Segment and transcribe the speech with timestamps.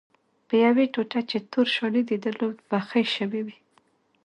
[0.47, 3.57] پر یوې ټوټه چې تور شالید یې درلود بخۍ شوې وې.